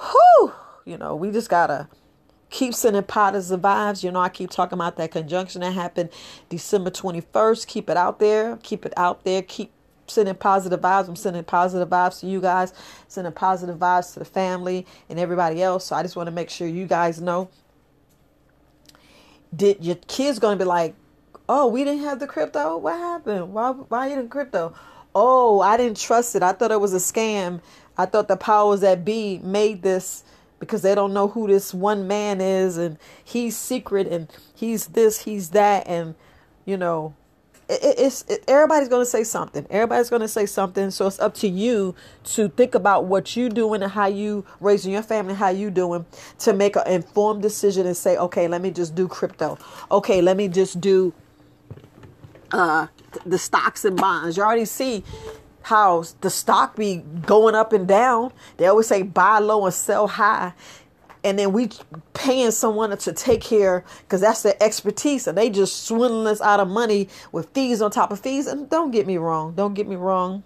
whew, 0.00 0.52
you 0.84 0.96
know, 0.96 1.14
we 1.14 1.30
just 1.30 1.48
gotta 1.48 1.88
keep 2.50 2.74
sending 2.74 3.02
positive 3.02 3.62
vibes. 3.62 4.02
You 4.02 4.10
know, 4.10 4.20
I 4.20 4.28
keep 4.28 4.50
talking 4.50 4.76
about 4.76 4.96
that 4.96 5.12
conjunction 5.12 5.60
that 5.60 5.72
happened 5.72 6.10
December 6.48 6.90
21st. 6.90 7.66
Keep 7.66 7.90
it 7.90 7.96
out 7.96 8.18
there. 8.18 8.58
Keep 8.62 8.86
it 8.86 8.92
out 8.96 9.24
there. 9.24 9.42
Keep 9.42 9.72
sending 10.06 10.34
positive 10.34 10.80
vibes. 10.80 11.08
I'm 11.08 11.16
sending 11.16 11.44
positive 11.44 11.88
vibes 11.88 12.20
to 12.20 12.26
you 12.26 12.40
guys, 12.40 12.72
sending 13.08 13.32
positive 13.32 13.76
vibes 13.76 14.12
to 14.14 14.18
the 14.18 14.24
family 14.24 14.86
and 15.08 15.18
everybody 15.18 15.62
else. 15.62 15.86
So 15.86 15.96
I 15.96 16.02
just 16.02 16.16
want 16.16 16.26
to 16.26 16.32
make 16.32 16.50
sure 16.50 16.66
you 16.66 16.86
guys 16.86 17.20
know. 17.20 17.48
Did 19.54 19.84
your 19.84 19.96
kids 19.96 20.38
gonna 20.38 20.56
be 20.56 20.64
like, 20.64 20.94
oh, 21.48 21.66
we 21.66 21.84
didn't 21.84 22.04
have 22.04 22.20
the 22.20 22.26
crypto? 22.26 22.76
What 22.76 22.96
happened? 22.96 23.52
Why 23.52 23.70
why 23.70 24.08
didn't 24.08 24.28
crypto? 24.28 24.74
Oh, 25.12 25.60
I 25.60 25.76
didn't 25.76 25.98
trust 25.98 26.36
it. 26.36 26.42
I 26.42 26.52
thought 26.52 26.70
it 26.70 26.80
was 26.80 26.94
a 26.94 26.98
scam. 26.98 27.60
I 27.96 28.06
thought 28.06 28.28
the 28.28 28.36
powers 28.36 28.80
that 28.80 29.04
be 29.04 29.38
made 29.38 29.82
this 29.82 30.24
because 30.58 30.82
they 30.82 30.94
don't 30.94 31.12
know 31.12 31.28
who 31.28 31.48
this 31.48 31.72
one 31.72 32.06
man 32.06 32.40
is 32.40 32.76
and 32.76 32.98
he's 33.24 33.56
secret 33.56 34.06
and 34.06 34.30
he's 34.54 34.88
this, 34.88 35.22
he's 35.22 35.50
that 35.50 35.86
and 35.86 36.14
you 36.66 36.76
know, 36.76 37.14
it, 37.68 37.98
it's 37.98 38.24
it, 38.28 38.44
everybody's 38.48 38.88
going 38.88 39.02
to 39.02 39.10
say 39.10 39.24
something. 39.24 39.66
Everybody's 39.70 40.10
going 40.10 40.22
to 40.22 40.28
say 40.28 40.46
something. 40.46 40.90
So 40.90 41.06
it's 41.06 41.18
up 41.20 41.34
to 41.36 41.48
you 41.48 41.94
to 42.24 42.48
think 42.48 42.74
about 42.74 43.06
what 43.06 43.36
you're 43.36 43.48
doing 43.48 43.82
and 43.82 43.92
how 43.92 44.06
you 44.06 44.44
raising 44.60 44.92
your 44.92 45.02
family, 45.02 45.34
how 45.34 45.48
you 45.48 45.70
doing 45.70 46.04
to 46.40 46.52
make 46.52 46.76
an 46.76 46.86
informed 46.86 47.42
decision 47.42 47.86
and 47.86 47.96
say, 47.96 48.16
okay, 48.16 48.48
let 48.48 48.60
me 48.60 48.70
just 48.70 48.94
do 48.94 49.08
crypto. 49.08 49.58
Okay, 49.90 50.20
let 50.20 50.36
me 50.36 50.48
just 50.48 50.80
do 50.80 51.14
uh, 52.52 52.88
the 53.24 53.38
stocks 53.38 53.84
and 53.84 53.96
bonds. 53.96 54.36
You 54.36 54.42
already 54.42 54.64
see 54.64 55.04
how 55.62 56.04
the 56.20 56.30
stock 56.30 56.76
be 56.76 56.98
going 57.26 57.54
up 57.54 57.72
and 57.72 57.86
down. 57.86 58.32
They 58.56 58.66
always 58.66 58.86
say 58.86 59.02
buy 59.02 59.38
low 59.38 59.64
and 59.64 59.74
sell 59.74 60.06
high. 60.08 60.52
And 61.22 61.38
then 61.38 61.52
we 61.52 61.70
paying 62.14 62.50
someone 62.50 62.96
to 62.96 63.12
take 63.12 63.42
care 63.42 63.84
because 64.02 64.22
that's 64.22 64.42
their 64.42 64.56
expertise. 64.60 65.26
And 65.26 65.36
they 65.36 65.50
just 65.50 65.84
swindling 65.84 66.26
us 66.26 66.40
out 66.40 66.60
of 66.60 66.68
money 66.68 67.08
with 67.32 67.50
fees 67.52 67.82
on 67.82 67.90
top 67.90 68.10
of 68.10 68.20
fees. 68.20 68.46
And 68.46 68.70
don't 68.70 68.90
get 68.90 69.06
me 69.06 69.18
wrong 69.18 69.54
don't 69.54 69.74
get 69.74 69.86
me 69.86 69.96
wrong 69.96 70.42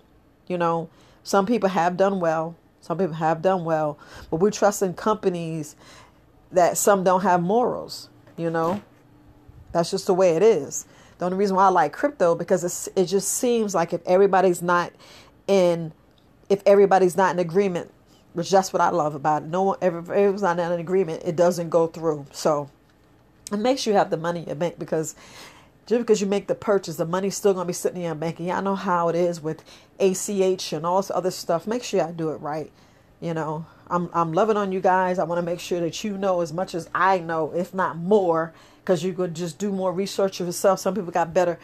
you 0.49 0.59
know 0.59 0.89
some 1.23 1.47
people 1.47 1.69
have 1.69 1.97
done 1.97 2.21
well 2.21 2.57
some 2.81 2.99
people 2.99 3.15
have 3.15 3.41
done 3.41 3.65
well. 3.65 3.99
But 4.31 4.39
we 4.39 4.51
trust 4.51 4.83
in 4.83 4.95
companies 4.95 5.75
that 6.53 6.77
some 6.77 7.05
don't 7.05 7.23
have 7.23 7.43
morals 7.43 8.11
you 8.37 8.51
know? 8.51 8.83
That's 9.73 9.91
just 9.91 10.07
the 10.07 10.15
way 10.15 10.37
it 10.37 10.43
is 10.43 10.87
the 11.19 11.25
only 11.25 11.37
reason 11.37 11.57
why 11.57 11.65
i 11.65 11.69
like 11.69 11.93
crypto 11.93 12.35
because 12.35 12.89
it 12.97 13.05
just 13.07 13.29
seems 13.29 13.75
like 13.75 13.93
if 13.93 14.01
everybody's 14.07 14.63
not 14.63 14.93
in 15.47 15.93
if 16.49 16.63
everybody's 16.67 17.17
not 17.17 17.33
in 17.33 17.39
agreement 17.39 17.91
which 18.35 18.51
that's 18.51 18.73
what 18.73 18.83
I 18.83 18.91
love 18.91 19.15
about 19.15 19.45
it. 19.45 19.49
No 19.49 19.63
one 19.63 19.79
ever 19.81 20.03
was 20.31 20.43
not 20.43 20.59
in 20.59 20.73
agreement, 20.73 21.23
it 21.25 21.37
doesn't 21.37 21.71
go 21.71 21.87
through. 21.87 22.27
So 22.33 22.69
it 23.51 23.59
makes 23.59 23.87
you 23.87 23.95
have 23.95 24.11
the 24.11 24.17
money 24.17 24.41
in 24.41 24.47
your 24.47 24.57
bank 24.57 24.79
because 24.79 25.15
just 25.87 26.01
because 26.01 26.21
you 26.21 26.27
make 26.27 26.49
the 26.49 26.55
purchase, 26.55 26.97
the 26.97 27.07
money's 27.07 27.37
still 27.37 27.55
gonna 27.55 27.67
be 27.67 27.73
sitting 27.73 27.99
in 27.99 28.07
your 28.07 28.15
bank. 28.15 28.41
And 28.41 28.49
y'all 28.49 28.63
know 28.63 28.75
how 28.75 29.09
it 29.09 29.15
is 29.15 29.41
with 29.41 29.63
ACH 30.01 30.73
and 30.73 30.85
all 30.85 31.01
this 31.01 31.13
other 31.13 31.31
stuff. 31.31 31.67
Make 31.67 31.85
sure 31.85 32.03
I 32.03 32.11
do 32.11 32.31
it 32.31 32.37
right. 32.41 32.73
You 33.25 33.33
know, 33.33 33.65
I'm 33.89 34.11
I'm 34.13 34.35
loving 34.35 34.59
on 34.59 34.71
you 34.71 34.83
guys. 34.83 35.19
I 35.19 35.25
want 35.25 35.39
to 35.39 35.43
make 35.43 35.59
sure 35.59 35.81
that 35.81 36.05
you 36.05 36.19
know 36.19 36.43
as 36.43 36.53
much 36.53 36.75
as 36.75 36.91
I 36.95 37.21
know, 37.21 37.53
if 37.55 37.73
not 37.73 37.97
more, 37.97 38.53
because 38.81 39.03
you 39.03 39.15
could 39.15 39.35
just 39.35 39.59
do 39.59 39.73
more 39.73 39.95
research 39.95 40.41
yourself. 40.41 40.79
Some 40.81 40.95
people 40.95 41.11
got 41.11 41.33
better 41.33 41.59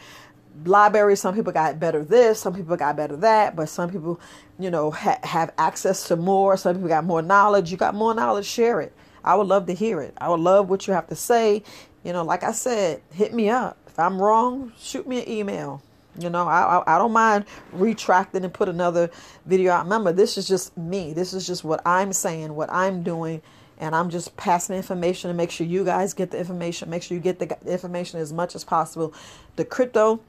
libraries. 0.65 1.21
Some 1.21 1.35
people 1.35 1.53
got 1.53 1.79
better 1.79 2.03
this, 2.03 2.39
some 2.39 2.55
people 2.55 2.75
got 2.77 2.95
better 2.95 3.15
that, 3.17 3.55
but 3.55 3.69
some 3.69 3.91
people, 3.91 4.19
you 4.57 4.71
know, 4.71 4.89
ha- 4.89 5.19
have 5.21 5.53
access 5.59 6.07
to 6.07 6.15
more. 6.15 6.57
Some 6.57 6.77
people 6.77 6.89
got 6.89 7.05
more 7.05 7.21
knowledge. 7.21 7.71
You 7.71 7.77
got 7.77 7.93
more 7.93 8.15
knowledge, 8.15 8.47
share 8.47 8.81
it. 8.81 8.91
I 9.23 9.35
would 9.35 9.45
love 9.45 9.67
to 9.67 9.75
hear 9.75 10.01
it. 10.01 10.15
I 10.17 10.29
would 10.29 10.39
love 10.39 10.67
what 10.67 10.87
you 10.87 10.93
have 10.93 11.09
to 11.09 11.15
say. 11.15 11.61
You 12.03 12.11
know, 12.11 12.23
like 12.23 12.43
I 12.43 12.53
said, 12.53 13.03
hit 13.11 13.35
me 13.35 13.51
up. 13.51 13.77
If 13.85 13.99
I'm 13.99 14.19
wrong, 14.19 14.73
shoot 14.79 15.07
me 15.07 15.21
an 15.21 15.29
email. 15.29 15.83
You 16.19 16.29
know, 16.29 16.47
I, 16.47 16.77
I, 16.77 16.95
I 16.95 16.97
don't 16.97 17.13
mind 17.13 17.45
retracting 17.71 18.43
and 18.43 18.53
put 18.53 18.67
another 18.67 19.09
video 19.45 19.71
out. 19.71 19.83
Remember, 19.83 20.11
this 20.11 20.37
is 20.37 20.47
just 20.47 20.77
me. 20.77 21.13
This 21.13 21.33
is 21.33 21.47
just 21.47 21.63
what 21.63 21.81
I'm 21.85 22.11
saying, 22.11 22.53
what 22.53 22.71
I'm 22.71 23.01
doing, 23.01 23.41
and 23.77 23.95
I'm 23.95 24.09
just 24.09 24.35
passing 24.35 24.75
information 24.75 25.29
to 25.29 25.33
make 25.33 25.51
sure 25.51 25.65
you 25.65 25.85
guys 25.85 26.13
get 26.13 26.31
the 26.31 26.37
information. 26.37 26.89
Make 26.89 27.03
sure 27.03 27.15
you 27.15 27.23
get 27.23 27.39
the 27.39 27.57
information 27.65 28.19
as 28.19 28.33
much 28.33 28.55
as 28.55 28.63
possible. 28.63 29.13
The 29.55 29.63
crypto 29.65 30.19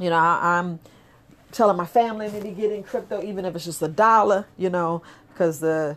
you 0.00 0.10
know, 0.10 0.16
I, 0.16 0.58
am 0.58 0.78
telling 1.52 1.76
my 1.76 1.86
family 1.86 2.28
to 2.28 2.50
get 2.50 2.70
in 2.70 2.82
crypto, 2.82 3.22
even 3.22 3.44
if 3.44 3.56
it's 3.56 3.64
just 3.64 3.82
a 3.82 3.88
dollar, 3.88 4.46
you 4.56 4.70
know, 4.70 5.02
because 5.32 5.60
the, 5.60 5.96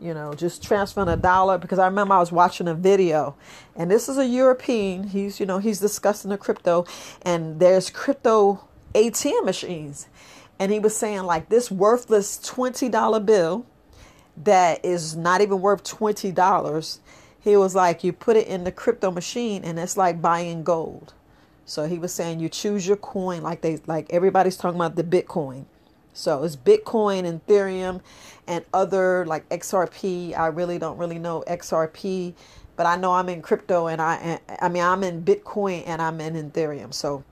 you 0.00 0.14
know, 0.14 0.32
just 0.34 0.62
transferring 0.62 1.08
a 1.08 1.16
dollar. 1.16 1.58
Because 1.58 1.78
I 1.78 1.86
remember 1.86 2.14
I 2.14 2.18
was 2.20 2.32
watching 2.32 2.68
a 2.68 2.74
video, 2.74 3.34
and 3.76 3.90
this 3.90 4.08
is 4.08 4.18
a 4.18 4.26
European. 4.26 5.04
He's, 5.04 5.40
you 5.40 5.46
know, 5.46 5.58
he's 5.58 5.80
discussing 5.80 6.30
the 6.30 6.38
crypto, 6.38 6.86
and 7.22 7.60
there's 7.60 7.90
crypto 7.90 8.64
ATM 8.94 9.44
machines. 9.44 10.08
And 10.58 10.70
he 10.72 10.78
was 10.78 10.96
saying, 10.96 11.22
like, 11.22 11.48
this 11.48 11.70
worthless 11.70 12.38
$20 12.38 13.24
bill 13.24 13.66
that 14.36 14.84
is 14.84 15.16
not 15.16 15.40
even 15.40 15.60
worth 15.60 15.84
$20. 15.84 16.98
He 17.42 17.56
was 17.56 17.74
like, 17.74 18.04
you 18.04 18.12
put 18.12 18.36
it 18.36 18.46
in 18.46 18.64
the 18.64 18.72
crypto 18.72 19.10
machine, 19.10 19.64
and 19.64 19.78
it's 19.78 19.96
like 19.96 20.20
buying 20.20 20.62
gold. 20.62 21.14
So 21.64 21.86
he 21.86 21.98
was 21.98 22.12
saying 22.12 22.40
you 22.40 22.48
choose 22.48 22.86
your 22.86 22.96
coin 22.96 23.42
like 23.42 23.60
they 23.60 23.78
like 23.86 24.12
everybody's 24.12 24.56
talking 24.56 24.74
about 24.74 24.96
the 24.96 25.04
Bitcoin. 25.04 25.66
So 26.12 26.42
it's 26.44 26.56
Bitcoin 26.56 27.24
and 27.24 27.44
Ethereum 27.46 28.00
and 28.46 28.64
other 28.74 29.24
like 29.26 29.48
XRP. 29.48 30.36
I 30.36 30.48
really 30.48 30.78
don't 30.78 30.98
really 30.98 31.18
know 31.18 31.44
XRP, 31.46 32.34
but 32.76 32.86
I 32.86 32.96
know 32.96 33.12
I'm 33.12 33.28
in 33.28 33.42
crypto 33.42 33.86
and 33.86 34.02
I 34.02 34.40
I 34.60 34.68
mean 34.68 34.82
I'm 34.82 35.02
in 35.04 35.22
Bitcoin 35.22 35.84
and 35.86 36.02
I'm 36.02 36.20
in 36.20 36.50
Ethereum. 36.50 36.92
So 36.92 37.24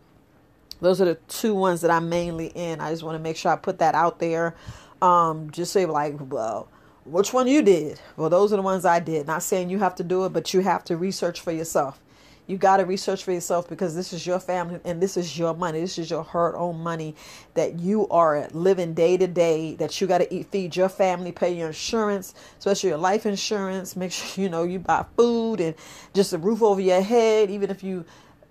those 0.81 1.01
are 1.01 1.07
the 1.07 1.17
two 1.29 1.55
ones 1.55 1.81
that 1.81 1.91
I'm 1.91 2.09
mainly 2.09 2.49
in. 2.55 2.81
I 2.81 2.91
just 2.91 3.03
want 3.03 3.17
to 3.17 3.23
make 3.23 3.37
sure 3.37 3.53
I 3.53 3.57
put 3.57 3.79
that 3.81 3.95
out 3.95 4.21
there. 4.21 4.55
Um, 5.03 5.51
just 5.51 5.73
say 5.73 5.87
like, 5.87 6.15
well, 6.31 6.69
which 7.05 7.33
one 7.33 7.49
you 7.49 7.63
did? 7.63 8.01
Well, 8.17 8.31
those 8.31 8.53
are 8.53 8.57
the 8.57 8.63
ones 8.63 8.85
I 8.85 9.01
did. 9.01 9.27
Not 9.27 9.43
saying 9.43 9.71
you 9.71 9.79
have 9.79 9.95
to 9.97 10.05
do 10.05 10.25
it, 10.25 10.33
but 10.33 10.53
you 10.55 10.61
have 10.61 10.85
to 10.85 10.97
research 10.97 11.41
for 11.41 11.53
yourself. 11.53 12.01
You 12.49 12.57
got 12.57 12.79
to 12.79 12.87
research 12.87 13.23
for 13.25 13.31
yourself 13.31 13.69
because 13.69 13.95
this 13.95 14.15
is 14.15 14.27
your 14.27 14.41
family 14.41 14.81
and 14.83 15.03
this 15.03 15.19
is 15.19 15.39
your 15.39 15.55
money. 15.55 15.83
This 15.83 15.99
is 15.99 16.11
your 16.11 16.25
hard 16.25 16.55
earned 16.55 16.81
money 16.83 17.15
that 17.53 17.79
you 17.79 18.09
are 18.09 18.49
living 18.53 18.95
day 18.95 19.19
to 19.19 19.27
day, 19.27 19.75
that 19.75 20.01
you 20.01 20.07
got 20.07 20.19
to 20.19 20.35
eat, 20.35 20.51
feed 20.51 20.75
your 20.75 20.89
family, 20.89 21.31
pay 21.31 21.53
your 21.53 21.67
insurance, 21.67 22.33
especially 22.59 22.89
your 22.89 22.99
life 22.99 23.27
insurance. 23.27 23.97
Make 23.97 24.13
sure, 24.13 24.43
you 24.43 24.49
know, 24.49 24.63
you 24.63 24.79
buy 24.79 25.05
food 25.15 25.61
and 25.61 25.75
just 26.15 26.33
a 26.33 26.39
roof 26.39 26.63
over 26.63 26.81
your 26.81 27.03
head, 27.03 27.51
even 27.51 27.69
if 27.69 27.83
you, 27.83 28.07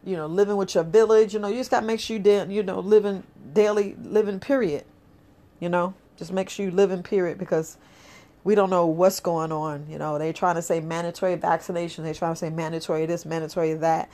you 0.05 0.15
know, 0.15 0.27
living 0.27 0.57
with 0.57 0.75
your 0.75 0.83
village, 0.83 1.33
you 1.33 1.39
know, 1.39 1.47
you 1.47 1.55
just 1.55 1.71
got 1.71 1.79
to 1.79 1.85
make 1.87 1.99
sure 1.99 2.17
you, 2.17 2.45
you 2.49 2.61
know, 2.61 2.79
living 2.79 3.23
daily, 3.53 3.95
living 4.03 4.39
period, 4.39 4.85
you 5.59 5.69
know, 5.69 5.95
just 6.17 6.31
make 6.31 6.49
sure 6.49 6.63
you 6.63 6.71
live 6.71 6.91
in 6.91 7.01
period 7.01 7.39
because 7.39 7.77
we 8.47 8.55
don't 8.55 8.69
know 8.69 8.85
what's 8.85 9.19
going 9.19 9.51
on. 9.51 9.85
You 9.89 9.97
know, 9.97 10.17
they're 10.17 10.31
trying 10.31 10.55
to 10.55 10.61
say 10.61 10.79
mandatory 10.79 11.35
vaccination. 11.35 12.05
They're 12.05 12.13
trying 12.13 12.31
to 12.31 12.37
say 12.37 12.49
mandatory 12.49 13.05
this, 13.05 13.25
mandatory 13.25 13.73
that. 13.73 14.09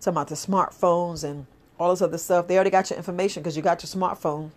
Talking 0.00 0.14
about 0.14 0.26
the 0.26 0.34
smartphones 0.34 1.22
and 1.22 1.46
all 1.78 1.90
this 1.90 2.02
other 2.02 2.18
stuff. 2.18 2.48
They 2.48 2.56
already 2.56 2.70
got 2.70 2.90
your 2.90 2.96
information 2.96 3.44
because 3.44 3.56
you 3.56 3.62
got 3.62 3.84
your 3.84 3.88
smartphone. 3.88 4.50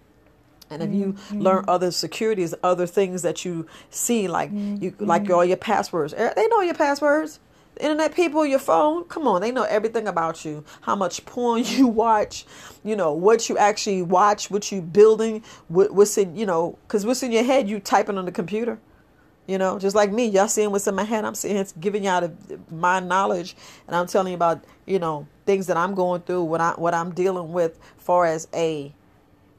And 0.71 0.81
if 0.81 0.91
you 0.91 1.13
mm-hmm. 1.13 1.41
learn 1.41 1.65
other 1.67 1.91
securities, 1.91 2.55
other 2.63 2.87
things 2.87 3.21
that 3.21 3.45
you 3.45 3.67
see, 3.91 4.27
like 4.27 4.49
mm-hmm. 4.49 4.83
you 4.83 4.95
like 4.97 5.29
all 5.29 5.45
your 5.45 5.57
passwords, 5.57 6.11
eh, 6.15 6.33
they 6.35 6.47
know 6.47 6.61
your 6.61 6.73
passwords. 6.73 7.39
internet 7.79 8.15
people, 8.15 8.43
your 8.47 8.57
phone, 8.57 9.03
come 9.03 9.27
on, 9.27 9.41
they 9.41 9.51
know 9.51 9.63
everything 9.63 10.07
about 10.07 10.43
you. 10.43 10.65
How 10.81 10.95
much 10.95 11.23
porn 11.27 11.63
you 11.67 11.85
watch, 11.85 12.47
you 12.83 12.95
know 12.95 13.13
what 13.13 13.47
you 13.47 13.59
actually 13.59 14.01
watch, 14.01 14.49
what 14.49 14.71
you 14.71 14.81
building, 14.81 15.43
what, 15.67 15.93
what's 15.93 16.17
in, 16.17 16.35
you 16.35 16.47
know, 16.47 16.79
because 16.87 17.05
what's 17.05 17.21
in 17.21 17.31
your 17.31 17.43
head, 17.43 17.69
you 17.69 17.79
typing 17.79 18.17
on 18.17 18.25
the 18.25 18.31
computer. 18.31 18.79
You 19.49 19.57
know, 19.57 19.79
just 19.79 19.95
like 19.95 20.11
me, 20.11 20.27
y'all 20.27 20.47
seeing 20.47 20.69
what's 20.69 20.85
in 20.85 20.93
my 20.93 21.03
head. 21.03 21.25
I'm 21.25 21.33
seeing 21.33 21.57
it's 21.57 21.71
giving 21.71 22.03
y'all 22.03 22.21
the, 22.21 22.59
my 22.69 22.99
knowledge, 22.99 23.55
and 23.87 23.95
I'm 23.95 24.05
telling 24.05 24.29
you 24.31 24.35
about 24.35 24.63
you 24.85 24.99
know 24.99 25.25
things 25.47 25.65
that 25.65 25.75
I'm 25.75 25.95
going 25.95 26.21
through, 26.21 26.43
what 26.43 26.61
I 26.61 26.73
what 26.73 26.93
I'm 26.93 27.15
dealing 27.15 27.51
with, 27.51 27.79
far 27.97 28.27
as 28.27 28.47
a 28.53 28.93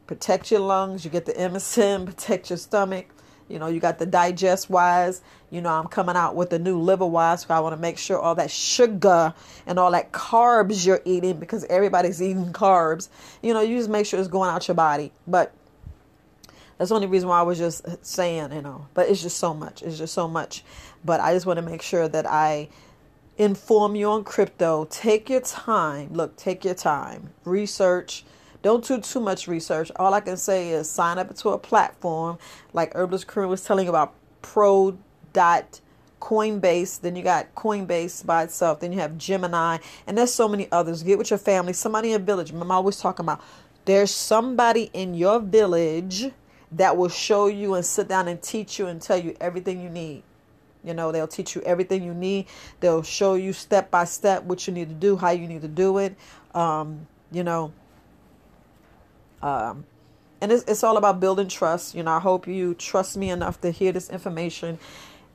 protect 0.06 0.52
your 0.52 0.61
lungs. 0.61 1.04
You 1.04 1.11
get 1.11 1.26
the 1.26 1.32
MSM, 1.32 2.06
protect 2.06 2.50
your 2.50 2.56
stomach. 2.56 3.06
You 3.49 3.59
know, 3.59 3.66
you 3.66 3.80
got 3.80 3.99
the 3.99 4.06
digest 4.06 4.70
wise. 4.70 5.23
You 5.50 5.61
know, 5.61 5.70
I'm 5.70 5.88
coming 5.88 6.14
out 6.14 6.37
with 6.37 6.50
the 6.50 6.61
new 6.61 6.78
liver 6.78 7.04
wise. 7.04 7.42
So 7.42 7.52
I 7.52 7.59
want 7.59 7.75
to 7.75 7.80
make 7.80 7.99
sure 7.99 8.16
all 8.16 8.37
that 8.37 8.52
sugar 8.52 9.35
and 9.66 9.76
all 9.76 9.90
that 9.90 10.12
carbs 10.12 10.87
you're 10.87 11.02
eating 11.04 11.40
because 11.40 11.64
everybody's 11.64 12.23
eating 12.23 12.52
carbs. 12.52 13.09
You 13.42 13.54
know, 13.54 13.61
you 13.61 13.76
just 13.76 13.90
make 13.90 14.06
sure 14.06 14.20
it's 14.20 14.28
going 14.28 14.50
out 14.50 14.68
your 14.68 14.76
body. 14.76 15.11
But 15.26 15.52
that's 16.80 16.88
the 16.88 16.94
only 16.94 17.08
reason 17.08 17.28
why 17.28 17.40
I 17.40 17.42
was 17.42 17.58
just 17.58 17.84
saying, 18.02 18.54
you 18.54 18.62
know, 18.62 18.87
but 18.94 19.10
it's 19.10 19.20
just 19.20 19.37
so 19.37 19.52
much. 19.52 19.82
It's 19.82 19.99
just 19.99 20.14
so 20.14 20.26
much. 20.26 20.64
But 21.04 21.20
I 21.20 21.34
just 21.34 21.44
want 21.44 21.58
to 21.58 21.62
make 21.62 21.82
sure 21.82 22.08
that 22.08 22.25
I 22.25 22.70
inform 23.37 23.96
you 23.96 24.08
on 24.08 24.25
crypto. 24.25 24.87
Take 24.88 25.28
your 25.28 25.42
time. 25.42 26.14
Look, 26.14 26.38
take 26.38 26.64
your 26.64 26.72
time. 26.72 27.34
Research. 27.44 28.25
Don't 28.62 28.82
do 28.82 28.99
too 28.99 29.20
much 29.20 29.46
research. 29.46 29.92
All 29.96 30.14
I 30.14 30.20
can 30.20 30.38
say 30.38 30.70
is 30.70 30.88
sign 30.88 31.18
up 31.18 31.37
to 31.37 31.50
a 31.50 31.58
platform 31.58 32.38
like 32.72 32.94
Herbalist 32.94 33.26
Kareem 33.26 33.50
was 33.50 33.62
telling 33.62 33.84
you 33.84 33.90
about 33.90 34.14
pro 34.40 34.96
dot 35.34 35.80
Coinbase, 36.22 37.02
then 37.02 37.14
you 37.14 37.22
got 37.22 37.54
Coinbase 37.54 38.25
by 38.25 38.44
itself, 38.44 38.80
then 38.80 38.90
you 38.90 39.00
have 39.00 39.18
Gemini, 39.18 39.76
and 40.06 40.16
there's 40.16 40.32
so 40.32 40.49
many 40.49 40.66
others. 40.72 41.02
Get 41.02 41.18
with 41.18 41.28
your 41.28 41.38
family, 41.38 41.75
somebody 41.75 42.08
in 42.08 42.12
your 42.12 42.20
village. 42.20 42.52
I'm 42.52 42.70
always 42.70 42.99
talking 42.99 43.26
about 43.26 43.42
there's 43.84 44.10
somebody 44.10 44.88
in 44.94 45.12
your 45.12 45.40
village 45.40 46.30
that 46.73 46.97
will 46.97 47.09
show 47.09 47.47
you 47.47 47.75
and 47.75 47.85
sit 47.85 48.09
down 48.09 48.29
and 48.29 48.41
teach 48.41 48.79
you 48.79 48.87
and 48.87 49.00
tell 49.00 49.19
you 49.19 49.37
everything 49.41 49.81
you 49.81 49.89
need. 49.89 50.23
You 50.85 50.95
know, 50.95 51.12
they'll 51.12 51.29
teach 51.29 51.55
you 51.55 51.62
everything 51.62 52.03
you 52.03 52.15
need. 52.15 52.47
They'll 52.81 53.03
show 53.03 53.35
you 53.35 53.53
step 53.53 53.91
by 53.91 54.05
step 54.05 54.45
what 54.45 54.67
you 54.67 54.73
need 54.73 54.89
to 54.89 54.95
do, 54.95 55.17
how 55.17 55.31
you 55.31 55.47
need 55.47 55.62
to 55.62 55.69
do 55.69 55.99
it. 55.99 56.17
Um, 56.55 57.07
you 57.31 57.45
know, 57.45 57.73
um, 59.43 59.85
and 60.41 60.50
it's, 60.50 60.65
it's 60.65 60.83
all 60.83 60.97
about 60.97 61.21
building 61.21 61.49
trust. 61.49 61.95
You 61.95 62.03
know, 62.03 62.12
I 62.12 62.19
hope 62.19 62.47
you 62.47 62.75
trust 62.75 63.17
me 63.17 63.31
enough 63.31 63.61
to 63.61 63.71
hear 63.71 63.93
this 63.93 64.09
information 64.09 64.79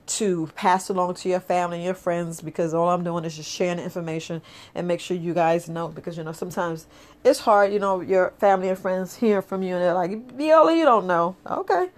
to 0.08 0.50
pass 0.56 0.90
along 0.90 1.16
to 1.16 1.30
your 1.30 1.40
family 1.40 1.78
and 1.78 1.86
your 1.86 1.94
friends 1.94 2.42
because 2.42 2.74
all 2.74 2.90
I'm 2.90 3.04
doing 3.04 3.26
is 3.26 3.36
just 3.36 3.50
sharing 3.50 3.80
information 3.80 4.42
and 4.74 4.88
make 4.88 5.00
sure 5.00 5.18
you 5.18 5.34
guys 5.34 5.68
know 5.68 5.88
because 5.88 6.18
you 6.18 6.24
know 6.24 6.32
sometimes 6.32 6.88
it's 7.24 7.40
hard, 7.40 7.74
you 7.74 7.80
know, 7.80 8.02
your 8.02 8.32
family 8.40 8.70
and 8.70 8.78
friends 8.78 9.16
hear 9.16 9.42
from 9.42 9.64
you 9.64 9.76
and 9.76 9.84
they're 9.84 9.94
like, 9.94 10.32
Viola, 10.34 10.76
you 10.76 10.86
don't 10.86 11.08
know. 11.08 11.36
Okay. 11.50 11.90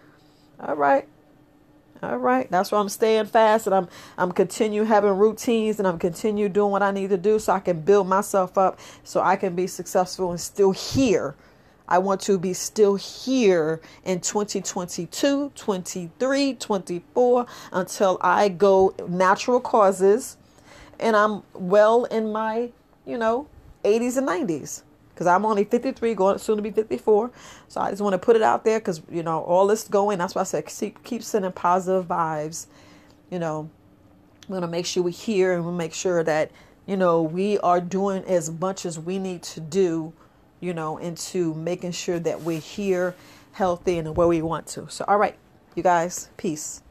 All 0.60 0.76
right. 0.76 1.08
All 2.02 2.18
right. 2.18 2.50
That's 2.52 2.72
why 2.72 2.80
I'm 2.80 2.90
staying 2.90 3.26
fast 3.26 3.66
and 3.66 3.76
I'm 3.76 3.88
I'm 4.18 4.32
continue 4.32 4.84
having 4.84 5.18
routines 5.18 5.80
and 5.80 5.88
I'm 5.88 5.98
continue 5.98 6.48
doing 6.48 6.72
what 6.72 6.84
I 6.84 6.92
need 6.92 7.10
to 7.10 7.18
do 7.18 7.40
so 7.40 7.54
I 7.54 7.60
can 7.60 7.82
build 7.82 8.08
myself 8.08 8.58
up 8.58 8.80
so 9.04 9.22
I 9.22 9.36
can 9.36 9.56
be 9.56 9.68
successful 9.68 10.32
and 10.32 10.40
still 10.40 10.72
here 10.72 11.36
I 11.88 12.00
want 12.00 12.22
to 12.22 12.38
be 12.38 12.54
still 12.54 12.96
here 12.96 13.82
in 14.04 14.20
2022, 14.20 15.52
23, 15.56 16.54
24 16.54 17.46
until 17.72 18.18
I 18.22 18.50
go 18.50 18.94
natural 19.08 19.60
causes 19.60 20.38
and 21.00 21.16
I'm 21.16 21.44
well 21.54 22.06
in 22.06 22.32
my, 22.32 22.72
you 23.06 23.18
know, 23.18 23.48
80s 23.84 24.18
and 24.18 24.28
90s 24.28 24.84
because 25.14 25.28
I'm 25.28 25.46
only 25.46 25.64
53, 25.64 26.14
going 26.14 26.38
soon 26.38 26.58
to 26.58 26.62
be 26.62 26.72
54. 26.72 27.32
So 27.70 27.82
I 27.82 27.90
just 27.90 28.02
want 28.02 28.14
to 28.14 28.20
put 28.20 28.36
it 28.36 28.42
out 28.42 28.64
there 28.64 28.80
because, 28.80 29.02
you 29.10 29.24
know, 29.24 29.42
all 29.42 29.66
this 29.66 29.88
going. 29.88 30.20
That's 30.20 30.36
why 30.36 30.42
I 30.42 30.44
said 30.44 30.66
keep, 30.66 31.04
keep 31.04 31.24
sending 31.24 31.52
positive 31.52 32.06
vibes. 32.06 32.68
You 33.32 33.40
know, 33.40 33.70
we're 34.48 34.60
to 34.60 34.68
make 34.68 34.86
sure 34.86 35.04
we're 35.04 35.10
here 35.10 35.54
and 35.54 35.64
we'll 35.64 35.74
make 35.74 35.94
sure 35.94 36.24
that, 36.24 36.52
you 36.86 36.98
know, 36.98 37.22
we 37.22 37.58
are 37.60 37.82
doing 37.82 38.24
as 38.26 38.52
much 38.52 38.86
as 38.86 39.00
we 39.00 39.20
need 39.20 39.42
to 39.44 39.60
do 39.60 40.14
you 40.60 40.74
know, 40.74 40.98
into 40.98 41.54
making 41.54 41.92
sure 41.92 42.20
that 42.20 42.42
we're 42.42 42.60
here 42.60 43.16
healthy 43.54 43.98
and 43.98 44.16
where 44.16 44.28
we 44.28 44.42
want 44.42 44.68
to. 44.68 44.88
So, 44.90 45.06
all 45.08 45.18
right, 45.18 45.36
you 45.76 45.84
guys, 45.84 46.30
peace. 46.38 46.82